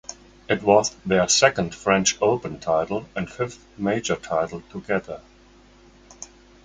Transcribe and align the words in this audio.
It 0.49 0.63
was 0.63 0.95
their 1.05 1.27
second 1.27 1.75
French 1.75 2.19
Open 2.23 2.59
title 2.59 3.05
and 3.15 3.29
fifth 3.29 3.63
major 3.77 4.15
title 4.15 4.61
together. 4.71 5.21